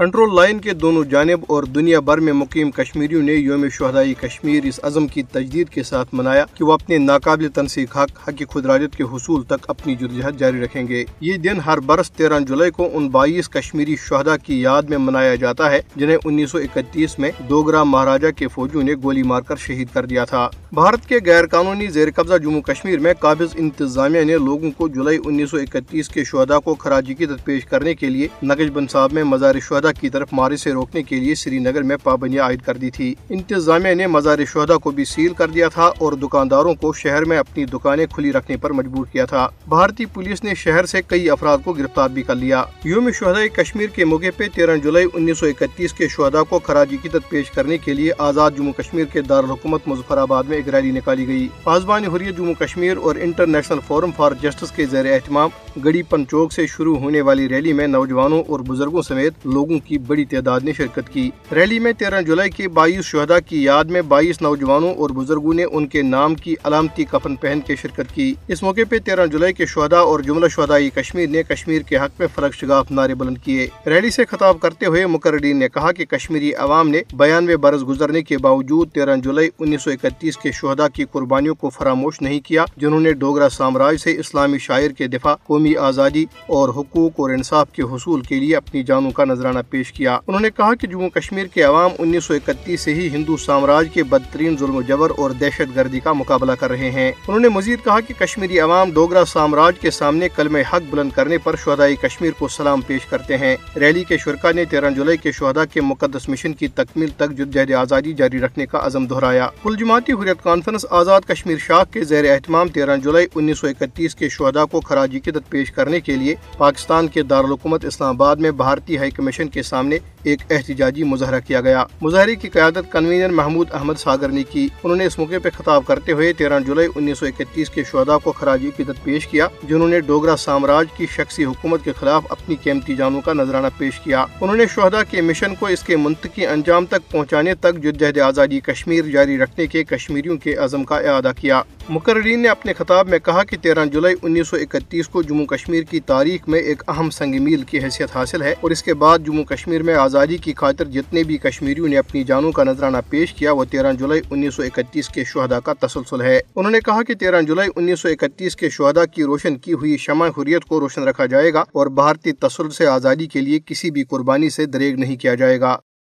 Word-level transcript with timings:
Control 0.00 0.34
line 0.34 0.58
کے 0.58 0.72
دونوں 0.72 1.04
جانب 1.04 1.40
اور 1.48 1.62
دنیا 1.62 2.00
بھر 2.00 2.18
میں 2.18 2.32
مقیم 2.32 2.70
کشمیریوں 2.70 3.22
نے 3.22 3.32
یوم 3.32 3.68
شہدائی 3.68 4.14
کشمیر 4.14 4.64
اس 4.64 4.80
عزم 4.82 5.06
کی 5.06 5.22
تجدید 5.22 5.68
کے 5.68 5.82
ساتھ 5.82 6.08
منایا 6.12 6.44
کہ 6.54 6.64
وہ 6.64 6.72
اپنے 6.72 6.98
ناقابل 6.98 7.48
تنسیق 7.48 7.96
حق 7.96 8.28
حق 8.28 8.42
خدراجت 8.50 8.96
کے 8.96 9.02
حصول 9.02 9.42
تک 9.42 9.68
اپنی 9.68 9.94
جدوجہد 9.94 10.38
جاری 10.38 10.60
رکھیں 10.60 10.88
گے۔ 10.88 11.04
یہ 11.20 11.36
دن 11.36 11.60
ہر 11.66 11.80
برس 11.80 12.12
تیرہ 12.12 12.38
جولائی 12.38 12.70
کو 12.70 12.88
ان 12.92 13.08
بائیس 13.08 13.48
کشمیری 13.48 13.96
شہدا 13.96 14.36
کی 14.36 14.60
یاد 14.60 14.82
میں 14.82 14.98
منایا 14.98 15.34
جاتا 15.34 15.70
ہے، 15.70 15.82
جنہیں 15.96 16.16
انیس 16.24 16.50
سو 16.50 16.58
اکتیس 16.58 17.18
میں 17.18 17.30
دوگرا 17.48 17.84
مہاراجا 17.84 18.30
کے 18.30 18.48
فوجیوں 18.48 18.82
نے 18.82 18.94
گولی 18.94 19.22
مار 19.22 19.40
کر 19.40 19.56
شہید 19.56 19.88
کر 19.92 20.06
دیا 20.06 20.24
تھا۔ 20.24 20.48
بھارت 20.72 21.08
کے 21.08 21.18
غیر 21.26 21.46
قانونی 21.46 21.86
زیر 21.86 22.08
قبضہ 22.16 22.38
جموں 22.38 22.60
کشمیر 22.60 22.98
میں 22.98 23.14
قابض 23.14 23.54
انتظامیہ 23.54 24.24
نے 24.24 24.38
لوگوں 24.38 24.70
کو 24.70 24.88
جولائی 24.88 25.18
انیس 25.24 25.50
سو 25.50 25.56
اکتیس 25.56 26.08
کے 26.08 26.24
شہدا 26.24 26.58
کو 26.58 26.74
خراجی 26.74 27.14
کی 27.14 27.26
پیش 27.44 27.64
کرنے 27.64 27.94
کے 27.94 28.10
لیے 28.10 28.28
نگش 28.42 28.70
بن 28.70 28.86
صاحب 28.86 29.12
میں 29.12 29.24
مزار 29.24 29.54
شہدا 29.62 29.89
کی 29.92 30.10
طرف 30.10 30.28
مارے 30.32 30.56
سے 30.56 30.72
روکنے 30.72 31.02
کے 31.02 31.16
لیے 31.16 31.34
سری 31.34 31.58
نگر 31.58 31.82
میں 31.82 31.96
پابندیاں 32.02 32.44
عائد 32.44 32.60
کر 32.62 32.76
دی 32.76 32.90
تھی۔ 32.90 33.14
انتظامیہ 33.30 33.94
نے 33.94 34.06
مزار 34.06 34.38
شہدا 34.52 34.76
کو 34.76 34.90
بھی 34.90 35.04
سیل 35.04 35.32
کر 35.32 35.48
دیا 35.48 35.68
تھا 35.68 35.90
اور 35.98 36.12
دکانداروں 36.12 36.74
کو 36.74 36.92
شہر 36.92 37.24
میں 37.24 37.38
اپنی 37.38 37.64
دکانیں 37.64 38.06
کھلی 38.06 38.32
رکھنے 38.32 38.56
پر 38.56 38.70
مجبور 38.70 39.06
کیا 39.12 39.24
تھا۔ 39.24 39.48
بھارتی 39.68 40.04
پولیس 40.04 40.44
نے 40.44 40.54
شہر 40.54 40.86
سے 40.86 41.02
کئی 41.06 41.30
افراد 41.30 41.58
کو 41.64 41.72
گرفتار 41.72 42.08
بھی 42.08 42.22
کر 42.22 42.34
لیا۔ 42.34 42.64
یوم 42.84 43.10
شہدا 43.10 43.62
کشمیر 43.62 43.86
کے 43.86 44.04
موقع 44.04 44.30
پہ 44.36 44.44
تیرہ 44.54 44.76
جولائی 44.76 45.06
انیس 45.14 45.38
سو 45.38 45.46
اکتیس 45.46 45.92
کے 45.92 46.08
شہدا 46.08 46.42
کو 46.42 46.58
خراجی 46.58 46.96
کی 46.96 47.08
پیش 47.28 47.50
کرنے 47.50 47.78
کے 47.78 47.94
لیے 47.94 48.12
آزاد 48.18 48.50
جموں 48.56 48.72
کشمیر 48.72 49.04
کے 49.04 49.20
دارالحکومت 49.20 49.80
مظفر 49.86 50.18
آباد 50.18 50.44
میں 50.44 50.56
ایک 50.56 50.68
ریلی 50.68 50.90
نکالی 50.90 51.26
گئی۔ 51.26 51.48
پاسبان 51.62 52.04
حریت 52.04 52.36
جموں 52.36 52.54
کشمیر 52.54 52.96
اور 52.96 53.16
انٹرنیشنل 53.20 53.78
فورم 53.86 54.10
فار 54.16 54.32
جسٹس 54.42 54.70
کے 54.70 54.86
زیر 54.86 55.12
اہتمام 55.12 55.48
گڑی 55.84 56.02
پنچوک 56.02 56.52
سے 56.52 56.66
شروع 56.66 56.96
ہونے 56.96 57.20
والی 57.20 57.48
ریلی 57.48 57.72
میں 57.72 57.86
نوجوانوں 57.86 58.42
اور 58.48 58.60
بزرگوں 58.60 59.02
سمیت 59.02 59.34
لوگوں 59.44 59.78
کی 59.80 59.98
بڑی 59.98 60.24
تعداد 60.24 60.60
نے 60.60 60.72
شرکت 60.72 61.08
کی۔ 61.12 61.30
ریلی 61.54 61.78
میں 61.78 61.92
تیرہ 61.92 62.20
جولائی 62.22 62.50
کے 62.50 62.68
بائیس 62.68 63.04
شہدا 63.04 63.40
کی 63.40 63.62
یاد 63.64 63.84
میں 63.84 64.02
بائیس 64.02 64.42
نوجوانوں 64.42 64.94
اور 64.94 65.10
بزرگوں 65.10 65.54
نے 65.54 65.64
ان 65.64 65.86
کے 65.86 66.02
نام 66.02 66.34
کی 66.34 66.54
علامتی 66.64 67.04
کفن 67.04 67.36
پہن 67.36 67.60
کے 67.66 67.76
شرکت 67.76 68.14
کی۔ 68.14 68.34
اس 68.48 68.62
موقع 68.62 68.80
پہ 68.88 68.98
تیرہ 68.98 69.26
جولائی 69.26 69.52
کے 69.52 69.66
شہدا 69.66 69.98
اور 69.98 70.20
جملہ 70.20 70.48
شہدائی 70.48 70.90
کشمیر 70.90 71.28
نے 71.28 71.42
کشمیر 71.42 71.82
کے 71.82 71.96
حق 71.96 72.10
میں 72.18 72.26
فرق 72.34 72.54
شگاف 72.54 72.90
نعرے 72.90 73.14
بلند 73.14 73.38
کیے۔ 73.44 73.68
ریلی 73.86 74.10
سے 74.10 74.24
خطاب 74.24 74.60
کرتے 74.60 74.86
ہوئے 74.86 75.06
مقررین 75.06 75.58
نے 75.58 75.68
کہا 75.68 75.92
کہ 75.92 76.04
کشمیری 76.04 76.54
عوام 76.54 76.88
نے 76.88 77.02
بیانوے 77.12 77.56
برس 77.56 77.88
گزرنے 77.88 78.22
کے 78.22 78.38
باوجود 78.38 78.90
تیرہ 78.90 79.16
جولائی 79.16 79.50
انیس 79.58 79.82
سو 79.82 79.90
اکتیس 79.90 80.36
کے 80.36 80.52
شہدا 80.52 80.88
کی 80.88 81.04
قربانیوں 81.12 81.54
کو 81.54 81.70
فراموش 81.70 82.20
نہیں 82.20 82.40
کیا، 82.40 82.64
جنہوں 82.76 83.00
نے 83.00 83.12
ڈوگرا 83.12 83.48
سامراج 83.48 83.96
سے 83.96 84.16
اسلامی 84.20 84.58
شاعر 84.58 84.88
کے 84.88 85.06
دفاع، 85.06 85.34
قومی 85.34 85.76
آزادی 85.76 86.24
اور 86.46 86.68
حقوق 86.68 87.12
اور 87.16 87.30
انصاف 87.30 87.70
کے 87.72 87.82
حصول 87.82 88.20
کے 88.20 88.34
لیے 88.34 88.56
اپنی 88.56 88.82
جانوں 88.82 89.10
کا 89.10 89.24
نذرانہ 89.24 89.58
پیش 89.70 89.92
کیا۔ 89.92 90.18
انہوں 90.26 90.40
نے 90.40 90.50
کہا 90.56 90.74
کہ 90.74 90.86
جموں 90.86 91.08
کشمیر 91.10 91.46
کے 91.46 91.62
عوام 91.62 91.90
انیس 91.98 92.24
سو 92.24 92.34
اکتیس 92.34 92.80
سے 92.80 92.94
ہی 92.94 93.08
ہندو 93.08 93.36
سامراج 93.36 93.88
کے 93.92 94.02
بدترین 94.02 94.56
ظلم 94.58 94.76
و 94.76 94.82
جبر 94.82 95.12
اور 95.16 95.30
دہشت 95.30 95.76
گردی 95.76 96.00
کا 96.00 96.12
مقابلہ 96.12 96.52
کر 96.52 96.70
رہے 96.70 96.90
ہیں۔ 96.90 97.08
انہوں 97.08 97.40
نے 97.40 97.48
مزید 97.48 97.84
کہا 97.84 98.00
کہ 98.00 98.14
کشمیری 98.18 98.60
عوام 98.60 98.90
ڈوگرا 98.90 99.24
سامراج 99.24 99.78
کے 99.80 99.90
سامنے 99.90 100.28
کلم 100.36 100.56
حق 100.56 100.82
بلند 100.90 101.10
کرنے 101.10 101.38
پر 101.38 101.56
شہدائی 101.56 101.96
کشمیر 101.96 102.30
کو 102.38 102.48
سلام 102.48 102.80
پیش 102.80 103.06
کرتے 103.06 103.36
ہیں۔ 103.36 103.56
ریلی 103.76 104.04
کے 104.04 104.18
شرکا 104.18 104.52
نے 104.52 104.64
تیرہ 104.64 104.90
جولائی 104.90 105.18
کے 105.18 105.32
شہدا 105.32 105.64
کے 105.64 105.80
مقدس 105.80 106.28
مشن 106.28 106.52
کی 106.52 106.68
تکمیل 106.68 107.10
تک 107.16 107.30
جدجہد 107.30 107.72
آزادی 107.72 108.12
جاری 108.12 108.40
رکھنے 108.40 108.66
کا 108.66 108.80
عزم 108.82 109.06
دہرایا۔ 109.06 109.48
کل 109.62 109.76
جماعتی 109.76 110.12
حریت 110.12 110.42
کانفرنس 110.42 110.86
آزاد 110.90 111.20
کشمیر 111.28 111.56
شاخ 111.58 111.92
کے 111.92 112.04
زیر 112.04 112.30
اہتمام 112.30 112.68
تیرہ 112.68 112.96
جولائی 112.96 113.26
انیس 113.34 113.58
سو 113.58 113.66
اکتیس 113.66 114.14
کے 114.14 114.28
شہدا 114.28 114.64
کو 114.64 114.80
خراجی 114.80 115.20
قدت 115.20 115.50
پیش 115.50 115.72
کرنے 115.72 116.00
کے 116.00 116.16
لیے 116.16 116.34
پاکستان 116.58 117.08
کے 117.08 117.22
دارالحکومت 117.22 117.84
اسلام 117.84 118.14
آباد 118.14 118.36
میں 118.36 118.50
بھارتی 118.50 118.96
ہائی 118.96 119.10
کمیشن 119.10 119.48
کے 119.48 119.59
سامنے 119.62 119.98
ایک 120.22 120.38
احتجاجی 120.50 121.04
مظاہرہ 121.04 121.40
کیا 121.46 121.60
گیا۔ 121.60 121.84
مظاہرے 122.02 122.34
کی 122.36 122.48
قیادت 122.48 122.92
کنوینر 122.92 123.28
محمود 123.28 123.68
احمد 123.72 123.94
ساگر 123.94 124.28
نے 124.28 124.42
کی، 124.42 124.68
انہوں 124.84 124.96
نے 124.96 125.06
اس 125.06 125.18
موقع 125.18 125.34
پہ 125.42 125.48
خطاب 125.58 125.86
کرتے 125.86 126.12
ہوئے 126.12 126.32
تیرہ 126.32 126.60
جولائی 126.60 126.88
انیس 126.96 127.18
سو 127.18 127.26
اکتیس 127.26 127.70
کے 127.70 127.82
شہدا 127.84 128.18
کو 128.18 128.32
خراجی 128.32 128.70
قدت 128.76 129.04
پیش 129.04 129.26
کیا، 129.26 129.46
جنہوں 129.68 129.88
نے 129.88 130.00
ڈوگرا 130.00 130.36
سامراج 130.36 130.86
کی 130.96 131.06
شخصی 131.16 131.44
حکومت 131.44 131.84
کے 131.84 131.92
خلاف 132.00 132.22
اپنی 132.28 132.56
قیمتی 132.62 132.96
جانوں 132.96 133.20
کا 133.20 133.32
نذرانہ 133.32 133.66
پیش 133.78 134.00
کیا۔ 134.00 134.24
انہوں 134.40 134.56
نے 134.56 134.64
شہدا 134.74 135.04
کے 135.04 135.20
مشن 135.20 135.54
کو 135.54 135.66
اس 135.66 135.82
کے 135.82 135.96
منطقی 135.96 136.46
انجام 136.46 136.86
تک 136.86 137.10
پہنچانے 137.10 137.54
تک 137.54 137.74
جدجہد 137.74 138.18
آزادی 138.18 138.60
کشمیر 138.60 139.04
جاری 139.04 139.38
رکھنے 139.38 139.66
کے 139.66 139.84
کشمیریوں 139.84 140.36
کے 140.36 140.54
عزم 140.54 140.84
کا 140.84 140.96
اعادہ 140.96 141.32
کیا۔ 141.36 141.62
مقررین 141.88 142.40
نے 142.40 142.48
اپنے 142.48 142.72
خطاب 142.72 143.08
میں 143.08 143.18
کہا 143.18 143.44
کہ 143.44 143.56
تیرہ 143.56 143.84
جولائی 143.84 144.14
انیس 144.22 144.48
سو 144.48 144.56
اکتیس 144.56 145.08
کو 145.08 145.22
جموں 145.22 145.46
کشمیر 145.46 145.82
کی 145.82 146.00
تاریخ 146.00 146.48
میں 146.48 146.60
ایک 146.60 146.82
اہم 146.88 147.10
سنگ 147.10 147.42
میل 147.42 147.62
کی 147.62 147.78
حیثیت 147.78 148.16
حاصل 148.16 148.42
ہے 148.42 148.54
اور 148.60 148.70
اس 148.70 148.82
کے 148.82 148.94
بعد 148.94 149.18
جموں 149.18 149.39
جموں 149.40 149.56
کشمیر 149.56 149.82
میں 149.82 149.94
آزادی 149.94 150.36
کی 150.36 150.52
خاطر 150.56 150.84
جتنے 150.84 151.22
بھی 151.22 151.36
کشمیریوں 151.36 151.88
نے 151.88 151.98
اپنی 151.98 152.24
جانوں 152.24 152.52
کا 152.52 152.64
نذرانہ 152.64 152.96
پیش 153.10 153.32
کیا، 153.32 153.52
وہ 153.52 153.64
تیرہ 153.64 153.92
جولائی 153.92 154.20
انیس 154.30 154.54
سو 154.54 154.62
اکتیس 154.62 155.08
کے 155.08 155.24
شہدا 155.24 155.60
کا 155.60 155.72
تسلسل 155.86 156.20
ہے۔ 156.20 156.40
انہوں 156.56 156.72
نے 156.72 156.80
کہا 156.80 157.02
کہ 157.02 157.14
تیرہ 157.14 157.40
جولائی 157.42 157.70
انیس 157.76 158.00
سو 158.00 158.08
اکتیس 158.08 158.56
کے 158.56 158.70
شہدا 158.70 159.04
کی 159.04 159.24
روشن 159.24 159.56
کی 159.56 159.72
ہوئی 159.72 159.96
شمع 159.96 160.28
حریت 160.28 160.64
کو 160.64 160.80
روشن 160.80 161.02
رکھا 161.02 161.26
جائے 161.26 161.52
گا 161.52 161.60
اور 161.60 161.86
بھارتی 161.86 162.32
تسلسل 162.32 162.70
سے 162.70 162.86
آزادی 162.86 163.26
کے 163.26 163.40
لیے 163.40 163.58
کسی 163.66 163.90
بھی 163.90 164.04
قربانی 164.04 164.50
سے 164.50 164.66
دریگ 164.66 164.98
نہیں 164.98 165.16
کیا 165.16 165.34
جائے 165.34 165.60
گا۔ 165.60 165.76